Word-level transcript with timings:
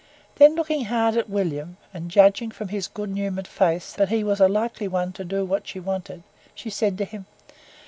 Then 0.37 0.55
looking 0.55 0.85
hard 0.85 1.15
at 1.15 1.29
William, 1.29 1.77
and 1.93 2.09
judging 2.09 2.49
from 2.49 2.69
his 2.69 2.87
good 2.87 3.15
humoured 3.15 3.47
face, 3.47 3.93
that 3.93 4.09
he 4.09 4.23
was 4.23 4.39
a 4.39 4.47
likely 4.47 4.87
one 4.87 5.13
to 5.13 5.23
do 5.23 5.45
what 5.45 5.67
she 5.67 5.79
wanted, 5.79 6.23
she 6.55 6.71
said 6.71 6.97
to 6.97 7.05
him. 7.05 7.27